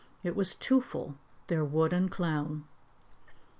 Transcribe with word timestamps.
It 0.23 0.35
was 0.35 0.55
Twoffle, 0.55 1.13
their 1.45 1.63
wooden 1.63 2.09
clown. 2.09 2.63